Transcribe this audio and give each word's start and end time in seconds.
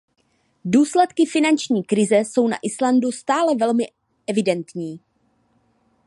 Důsledky 0.65 1.25
finanční 1.25 1.83
krize 1.83 2.15
jsou 2.15 2.47
na 2.47 2.57
Islandu 2.63 3.11
stále 3.11 3.55
velmi 3.55 3.83
evidentní. 4.27 4.99